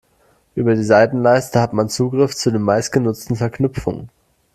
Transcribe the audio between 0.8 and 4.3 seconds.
Seitenleiste hat man Zugriff zu den meistgenutzten Verknüpfungen.